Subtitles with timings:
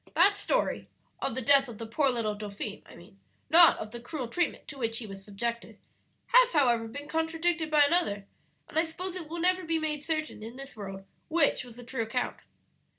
[0.15, 0.87] "That story
[1.21, 3.19] (of the death of the poor little dauphin, I mean,
[3.51, 5.77] not of the cruel treatment to which he was subjected)
[6.33, 8.25] has, however, been contradicted by another;
[8.67, 11.83] and I suppose it will never be made certain in this world which was the
[11.83, 12.37] true account.